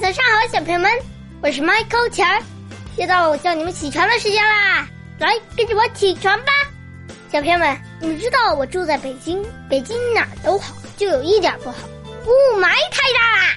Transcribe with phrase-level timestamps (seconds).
[0.00, 0.90] 早上好，小朋友们，
[1.42, 2.42] 我是 Michael 钱儿，
[2.96, 4.88] 又到了我叫你们起床的时间啦！
[5.18, 6.52] 来，跟着我起床吧，
[7.30, 11.76] 小朋友们，你们知道我住在北京，北京哪儿都好，就有一点不好，
[12.24, 13.54] 雾霾太大啦！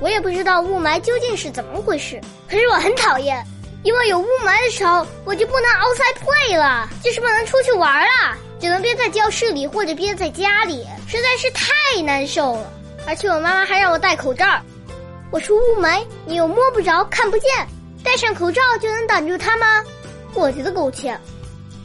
[0.00, 3.44] 我也不知道雾霾究竟是怎么回事，可是我很讨厌，
[3.82, 12.72] 因为有雾霾的时候，我就不能 outside play 了，就是不能出去玩了，只能憋在教室里或者憋在家里，实在是太难受了。
[13.06, 14.60] 而且我妈妈还让我戴口罩。
[15.30, 17.50] 我说雾霾，你又摸不着、看不见，
[18.02, 19.84] 戴上口罩就能挡住它吗？
[20.34, 21.18] 我觉得够呛。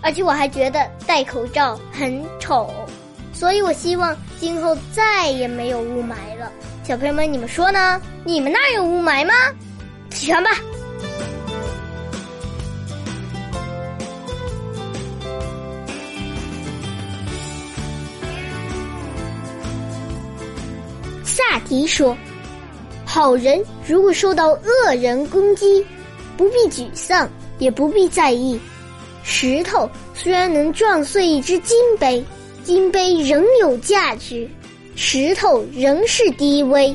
[0.02, 2.70] 而且我还觉得戴口罩很丑，
[3.34, 6.52] 所以我希望今后再也没有雾霾了。
[6.84, 8.02] 小朋友们，你们说呢？
[8.26, 9.34] 你们那儿有雾霾吗？
[10.10, 10.52] 起床吧。
[21.24, 22.16] 萨迪说
[23.14, 25.86] ：“好人如果受到恶人攻击，
[26.36, 28.60] 不必沮丧，也不必在意。
[29.24, 32.26] 石头虽然能撞碎一只金杯，
[32.64, 34.50] 金杯仍有价值，
[34.96, 36.92] 石头仍是低微。”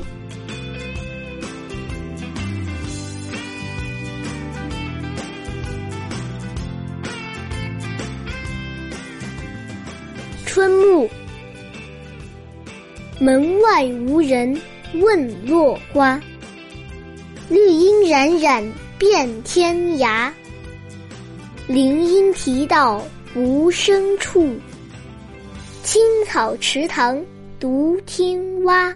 [10.45, 11.09] 春暮。
[13.21, 14.61] 门外无人
[14.95, 16.21] 问落花，
[17.49, 20.31] 绿阴冉冉遍天涯。
[21.67, 24.55] 林荫啼到无声处，
[25.83, 27.23] 青草池塘
[27.61, 28.95] 独听蛙。